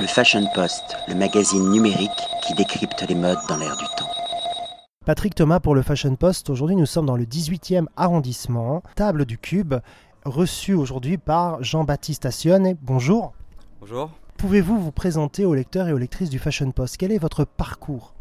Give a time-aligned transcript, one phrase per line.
[0.00, 2.10] Le Fashion Post, le magazine numérique
[2.46, 4.08] qui décrypte les modes dans l'air du temps.
[5.04, 6.50] Patrick Thomas pour le Fashion Post.
[6.50, 9.74] Aujourd'hui, nous sommes dans le 18e arrondissement, table du Cube,
[10.24, 12.76] reçu aujourd'hui par Jean-Baptiste Assionne.
[12.80, 13.32] Bonjour.
[13.80, 14.10] Bonjour.
[14.36, 16.96] Pouvez-vous vous présenter aux lecteurs et aux lectrices du Fashion Post?
[16.96, 18.14] Quel est votre parcours?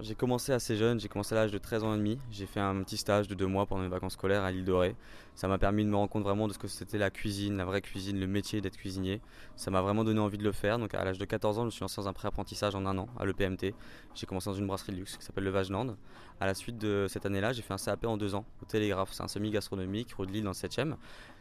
[0.00, 2.18] J'ai commencé assez jeune, j'ai commencé à l'âge de 13 ans et demi.
[2.30, 4.96] J'ai fait un petit stage de deux mois pendant mes vacances scolaires à l'île Dorée.
[5.34, 7.64] Ça m'a permis de me rendre compte vraiment de ce que c'était la cuisine, la
[7.64, 9.20] vraie cuisine, le métier d'être cuisinier.
[9.54, 10.78] Ça m'a vraiment donné envie de le faire.
[10.78, 12.98] Donc à l'âge de 14 ans, je me suis lancé dans un pré-apprentissage en un
[12.98, 13.74] an à l'EPMT.
[14.14, 15.96] J'ai commencé dans une brasserie de luxe qui s'appelle le Vageland.
[16.40, 19.10] À la suite de cette année-là, j'ai fait un CAP en deux ans au Télégraphe.
[19.12, 20.96] C'est un semi-gastronomique, rue de Lille dans le 7e.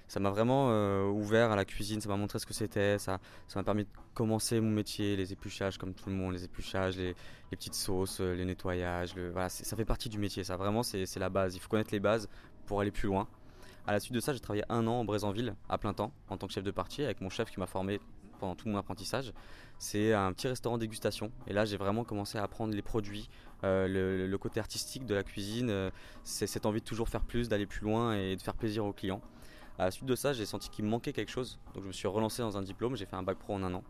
[0.07, 3.19] Ça m'a vraiment euh, ouvert à la cuisine, ça m'a montré ce que c'était, ça
[3.55, 7.13] m'a permis de commencer mon métier, les épluchages comme tout le monde, les épluchages, les,
[7.51, 9.13] petites sauces, euh, les nettoyages.
[9.15, 11.55] voilà, ça fait partie du métier, ça vraiment c'est la base.
[11.55, 12.29] Il faut connaître les bases
[12.65, 13.27] pour aller plus loin.
[13.85, 16.37] À la suite de ça, j'ai travaillé un an en Brésanville à plein temps en
[16.37, 17.99] tant que chef de partie avec mon chef qui m'a formé
[18.39, 19.33] pendant tout mon apprentissage.
[19.77, 23.29] C'est un petit restaurant dégustation et là j'ai vraiment commencé à apprendre les produits,
[23.63, 25.91] euh, le, côté artistique de la cuisine,
[26.23, 29.21] cette envie de toujours faire plus, d'aller plus loin et de faire plaisir aux clients.
[29.79, 31.93] À la suite de ça, j'ai senti qu'il me manquait quelque chose, donc je me
[31.93, 33.83] suis relancé dans un diplôme, j'ai fait un bac pro en un an.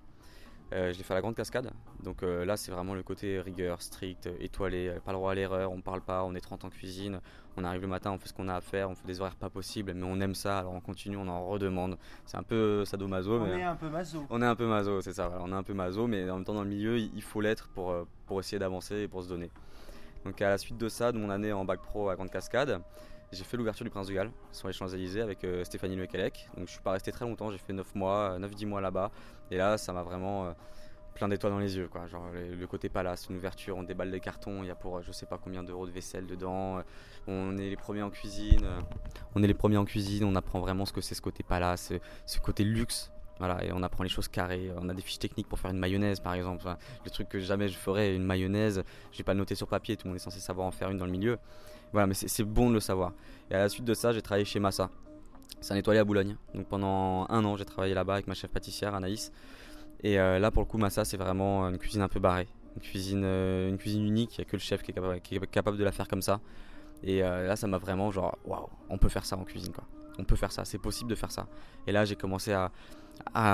[0.74, 1.72] Euh, je l'ai fait à la Grande Cascade.
[2.04, 5.72] Donc euh, là, c'est vraiment le côté rigueur, strict, étoilé, pas le droit à l'erreur,
[5.72, 7.22] on parle pas, on est 30 en cuisine,
[7.56, 9.38] on arrive le matin, on fait ce qu'on a à faire, on fait des horaires
[9.38, 11.98] pas possibles, mais on aime ça, alors on continue, on en redemande.
[12.26, 13.40] C'est un peu sadomaso.
[13.40, 14.26] On est un peu maso.
[14.30, 16.44] On est un peu maso, c'est ça, on est un peu maso, mais en même
[16.44, 19.30] temps, dans le milieu, il faut l'être pour, euh, pour essayer d'avancer et pour se
[19.30, 19.50] donner.
[20.26, 22.82] Donc à la suite de ça, de mon année en bac pro à Grande Cascade,
[23.32, 26.50] j'ai fait l'ouverture du Prince de Galles sur les Champs-Élysées avec euh, Stéphanie Lequelec.
[26.56, 29.12] Donc je suis pas resté très longtemps, j'ai fait 9 mois, 9-10 mois là-bas.
[29.52, 30.52] Et là, ça m'a vraiment euh,
[31.14, 31.88] plein d'étoiles dans les yeux.
[31.88, 32.08] Quoi.
[32.08, 35.12] Genre le, côté palace, une ouverture, on déballe des cartons, il y a pour je
[35.12, 36.82] sais pas combien d'euros de vaisselle dedans.
[37.28, 38.66] On est les premiers en cuisine.
[39.36, 41.92] On est les premiers en cuisine, on apprend vraiment ce que c'est ce côté palace,
[42.26, 44.72] ce côté luxe voilà, et on apprend les choses carrées.
[44.80, 46.68] On a des fiches techniques pour faire une mayonnaise, par exemple.
[47.04, 50.06] le truc que jamais je ferais, une mayonnaise, je vais pas noter sur papier, tout
[50.06, 51.38] le monde est censé savoir en faire une dans le milieu.
[51.92, 53.14] Voilà, mais c'est bon de le savoir.
[53.50, 54.90] Et à la suite de ça, j'ai travaillé chez Massa.
[55.62, 56.36] C'est un étoilé à Boulogne.
[56.54, 59.32] Donc pendant un an, j'ai travaillé là-bas avec ma chef pâtissière, Anaïs.
[60.04, 62.48] Et euh, là, pour le coup, Massa, c'est vraiment une cuisine un peu barrée.
[62.76, 64.38] Une cuisine, euh, une cuisine unique.
[64.38, 66.40] Il n'y a que le chef qui est, capable, de la faire comme ça.
[67.04, 69.86] Et euh, là, ça m'a vraiment genre, waouh, on peut faire ça en cuisine, quoi.
[70.20, 71.48] On peut faire ça, c'est possible de faire ça.
[71.86, 72.72] Et là, j'ai commencé à,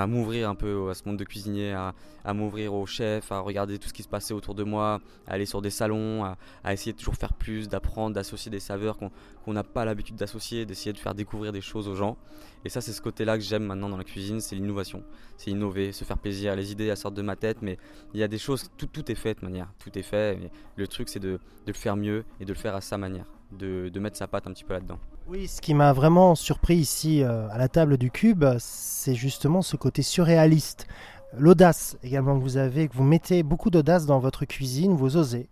[0.06, 3.88] m'ouvrir un peu à ce monde de cuisinier, à, m'ouvrir au chef, à regarder tout
[3.88, 6.98] ce qui se passait autour de moi, à aller sur des salons, à, essayer de
[6.98, 11.14] toujours faire plus, d'apprendre, d'associer des saveurs qu'on n'a pas l'habitude d'associer, d'essayer de faire
[11.14, 12.16] découvrir des choses aux gens.
[12.64, 15.02] Et ça, c'est ce côté-là que j'aime maintenant dans la cuisine, c'est l'innovation,
[15.36, 16.56] c'est innover, se faire plaisir.
[16.56, 17.78] Les idées, sortent de ma tête, mais
[18.14, 20.50] il y a des choses, tout, est fait de manière, tout est fait.
[20.76, 23.26] le truc, c'est de, de le faire mieux et de le faire à sa manière,
[23.52, 24.98] de, de mettre sa patte un petit peu là-dedans.
[25.26, 29.62] Oui, ce qui m'a vraiment surpris ici euh, à la table du cube, c'est justement
[29.62, 30.86] ce côté surréaliste.
[31.32, 35.48] L'audace également que vous avez, que vous mettez beaucoup d'audace dans votre cuisine, vous osez,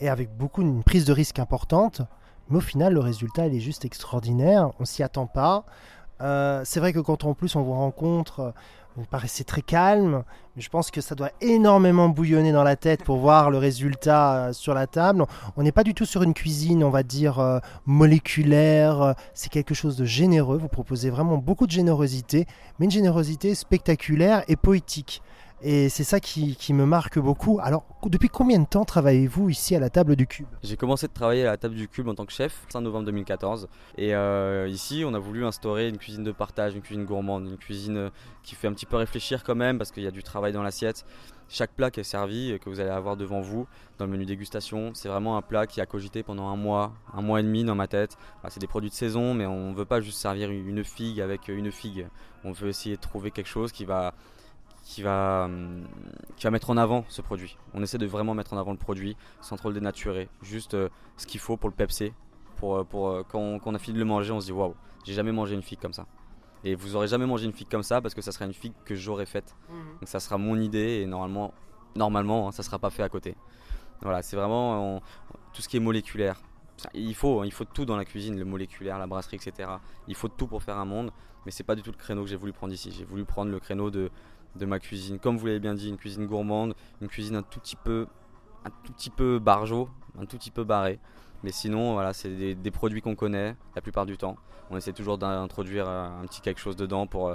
[0.00, 2.02] et avec beaucoup une prise de risque importante,
[2.50, 5.64] mais au final le résultat il est juste extraordinaire, on s'y attend pas.
[6.20, 8.52] Euh, c'est vrai que quand en plus on vous rencontre,
[9.00, 10.24] vous paraissez très calme,
[10.54, 14.34] mais je pense que ça doit énormément bouillonner dans la tête pour voir le résultat
[14.34, 15.24] euh, sur la table.
[15.56, 19.72] On n'est pas du tout sur une cuisine, on va dire, euh, moléculaire, c'est quelque
[19.72, 22.46] chose de généreux, vous proposez vraiment beaucoup de générosité,
[22.78, 25.22] mais une générosité spectaculaire et poétique.
[25.62, 27.58] Et c'est ça qui, me marque beaucoup.
[27.62, 30.46] Alors, depuis combien de temps travaillez-vous ici à la table du Cube?
[30.62, 33.04] J'ai commencé de travailler à la table du Cube en tant que chef, fin novembre
[33.06, 33.68] 2014.
[33.98, 37.58] Et euh, ici, on a voulu instaurer une cuisine de partage, une cuisine gourmande, une
[37.58, 38.10] cuisine euh,
[38.42, 40.62] qui fait un petit peu réfléchir quand même, parce qu'il y a du travail dans
[40.62, 41.04] l'assiette.
[41.50, 43.66] Chaque plat qui est servi, que vous allez avoir devant vous
[43.98, 47.22] dans le menu dégustation, c'est vraiment un plat qui a cogité pendant un mois, un
[47.22, 48.16] mois et demi dans ma tête.
[48.48, 51.48] c'est des produits de saison, mais on ne veut pas juste servir une figue avec
[51.48, 52.06] une figue.
[52.44, 54.14] On veut essayer de trouver quelque chose qui va
[54.90, 55.84] qui va, hum,
[56.36, 57.56] qui va mettre en avant ce produit.
[57.74, 60.28] On essaie de vraiment mettre en avant le produit sans trop le dénaturer.
[60.42, 62.12] Juste euh, ce qu'il faut pour le pepser.
[62.56, 64.74] Pour, euh, pour, euh, quand, on, a fini de le manger, on se dit waouh,
[65.04, 66.06] j'ai jamais mangé une figue comme ça.
[66.64, 68.72] Et vous aurez jamais mangé une figue comme ça parce que ça sera une figue
[68.84, 69.54] que j'aurais faite.
[69.68, 69.76] Mhm.
[70.00, 71.54] Donc ça sera mon idée et normalement,
[71.94, 73.36] normalement hein, ça sera pas fait à côté.
[74.02, 75.00] Voilà, c'est vraiment
[75.52, 76.40] tout ce qui est moléculaire.
[76.94, 79.70] Il faut, il faut tout dans la cuisine, le moléculaire, la brasserie, etc.
[80.08, 81.12] Il faut tout pour faire un monde,
[81.44, 82.90] mais c'est pas du tout le créneau que j'ai voulu prendre ici.
[82.90, 84.10] J'ai voulu prendre le créneau de
[84.56, 85.18] de ma cuisine.
[85.18, 88.06] Comme vous l'avez bien dit, une cuisine gourmande, une cuisine un tout petit peu,
[88.64, 89.88] un tout petit peu barjo,
[90.18, 90.98] un tout petit peu barré.
[91.42, 94.36] Mais sinon, voilà, c'est des, produits qu'on connaît la plupart du temps.
[94.70, 97.34] On essaie toujours d'introduire un petit quelque chose dedans pour, euh,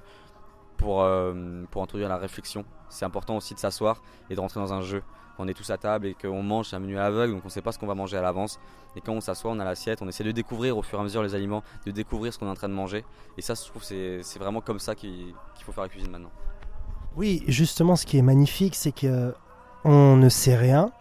[0.78, 2.66] pour, euh, pour introduire la réflexion.
[2.90, 5.02] C'est important aussi de s'asseoir et de rentrer dans un jeu.
[5.38, 7.52] On est tous à table et qu'on mange, un menu à l'aveugle, donc on ne
[7.52, 8.58] sait pas ce qu'on va manger à l'avance.
[8.96, 11.04] Et quand on s'assoit, on a l'assiette, on essaie de découvrir au fur et à
[11.04, 13.04] mesure les aliments, de découvrir ce qu'on est en train de manger.
[13.38, 15.34] Et ça, je trouve, c'est vraiment comme ça qu'il
[15.66, 16.32] faut faire la cuisine maintenant.
[17.18, 19.34] Oui, justement, ce qui est magnifique, c'est que
[19.84, 20.92] on ne sait rien.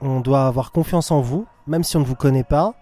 [0.00, 2.74] On doit avoir confiance en vous, même si on ne vous connaît pas.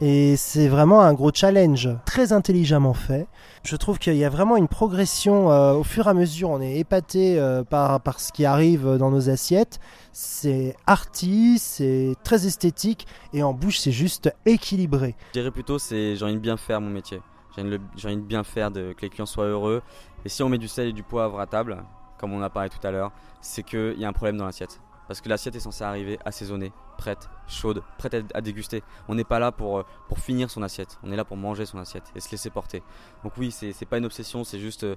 [0.00, 3.26] Et c'est vraiment un gros challenge, très intelligemment fait.
[3.62, 6.50] Je trouve qu'il y a vraiment une progression euh, au fur et à mesure.
[6.50, 9.78] On est épaté euh, par, ce qui arrive dans nos assiettes.
[10.12, 15.14] C'est arty, c'est très esthétique et en bouche c'est juste équilibré.
[15.28, 17.20] Je dirais plutôt c'est j'ai envie de bien faire mon métier.
[17.56, 19.82] J'ai envie, de bien faire, de, que les clients soient heureux.
[20.26, 21.82] Et si on met du sel et du poivre à table,
[22.18, 24.80] comme on a parlé tout à l'heure, c'est qu'il y a un problème dans l'assiette.
[25.08, 28.82] Parce que l'assiette est censée arriver assaisonnée, prête, chaude, prête à, déguster.
[29.08, 31.64] On n'est pas là pour, euh, pour finir son assiette, on est là pour manger
[31.64, 32.82] son assiette et se laisser porter.
[33.22, 34.96] Donc oui, c'est pas une obsession, c'est juste, euh,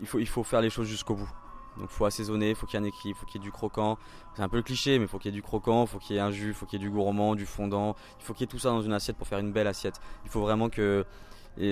[0.00, 1.30] il, faut, il faut faire les choses jusqu'au bout.
[1.78, 3.52] Donc faut assaisonner, faut qu'il y ait un équilibre, il faut qu'il y ait du
[3.52, 3.98] croquant.
[4.34, 6.18] C'est un peu le cliché, mais faut qu'il y ait du croquant, faut qu'il y
[6.18, 7.96] ait un jus, faut qu'il y ait du gourmand, du fondant.
[8.20, 10.00] Il faut qu'il y ait tout ça dans une assiette pour faire une belle assiette.
[10.24, 11.06] Il faut vraiment que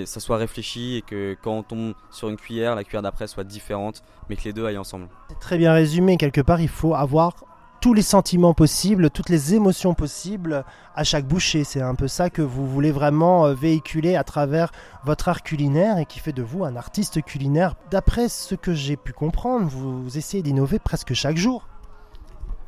[0.05, 3.43] ça soit réfléchi et que quand on tombe sur une cuillère, la cuillère d'après soit
[3.43, 5.07] différente, mais que les deux aillent ensemble.
[5.39, 6.17] Très bien résumé.
[6.17, 7.33] Quelque part, il faut avoir
[7.81, 10.63] tous les sentiments possibles, toutes les émotions possibles
[10.95, 11.63] à chaque bouchée.
[11.63, 14.71] C'est un peu ça que vous voulez vraiment euh, véhiculer à travers
[15.03, 17.73] votre art culinaire et qui fait de vous un artiste culinaire.
[17.89, 21.67] D'après ce que j'ai pu comprendre, vous essayez d'innover presque chaque jour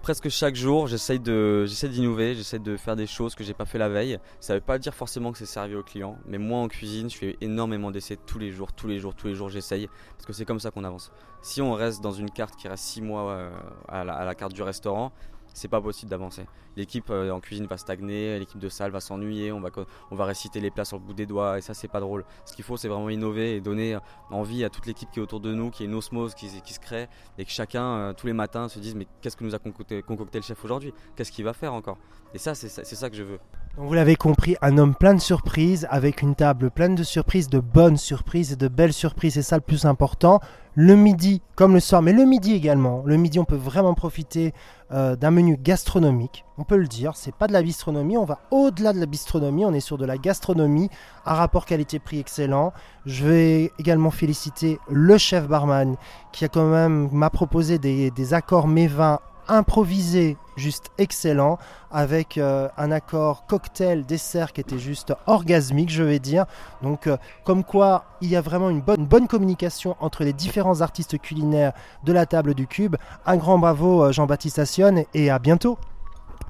[0.04, 3.78] presque chaque jour, j'essaye j'essaie d'innover, j'essaie de faire des choses que j'ai pas fait
[3.78, 4.20] la veille.
[4.42, 7.18] Ça veut pas dire forcément que c'est servi aux clients, mais moi en cuisine, je
[7.18, 10.34] fais énormément d'essais tous les jours, tous les jours, tous les jours, j'essaye parce que
[10.34, 11.12] c'est comme ça qu'on avance.
[11.42, 13.50] Si on reste dans une carte qui reste 6 mois euh,
[13.88, 15.14] à la carte du restaurant,
[15.54, 16.46] c'est pas possible d'avancer.
[16.76, 19.70] L'équipe euh, en cuisine va stagner, l'équipe de salle va s'ennuyer, on va,
[20.12, 22.26] on va réciter les plats sur le bout des doigts et ça c'est pas drôle.
[22.46, 23.98] Ce qu'il faut c'est vraiment innover et donner
[24.32, 26.80] envie à toute l'équipe qui est autour de nous, qui est une osmose qui, se
[26.80, 27.08] crée
[27.38, 30.02] et que chacun euh, tous les matins se dise mais qu'est-ce que nous a concocté,
[30.02, 30.94] concocté le chef aujourd'hui?
[31.16, 31.98] Qu'est-ce qu'il va faire encore?
[32.34, 33.40] Et ça c'est ça que je veux.
[33.78, 37.60] vous l'avez compris, un homme plein de surprises, avec une table pleine de surprises, de
[37.60, 40.40] bonnes surprises et de belles surprises, c'est ça le plus important
[40.76, 43.04] le midi comme le soir, mais le midi également.
[43.06, 44.54] Le midi, on peut vraiment profiter
[44.92, 46.46] euh, d'un menu gastronomique.
[46.58, 49.66] On peut le dire, c'est pas de la bistronomie, on va au-delà de la bistronomie,
[49.66, 50.90] on est sur de la gastronomie,
[51.26, 52.74] un rapport qualité-prix excellent.
[53.06, 55.96] Je vais également féliciter le chef barman
[56.32, 61.58] qui a quand même m'a proposé des, des accords mets vins improvisé juste excellent
[61.92, 66.46] avec euh, un accord cocktail dessert qui était juste orgasmique je vais dire.
[66.82, 70.82] Donc euh, comme quoi il y a vraiment une bonne, bonne communication entre les différents
[70.82, 71.74] artistes culinaires
[72.04, 72.96] de la table du cube.
[73.26, 75.78] Un grand bravo euh, Jean-Baptiste Assion et à bientôt.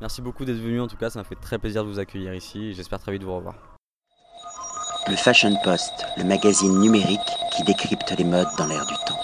[0.01, 2.34] Merci beaucoup d'être venu en tout cas ça m'a fait très plaisir de vous accueillir
[2.34, 2.74] ici.
[2.74, 3.56] J'espère très vite vous revoir.
[5.07, 7.19] Le Fashion Post le magazine numérique
[7.56, 9.23] qui décrypte les modes dans l'air du temps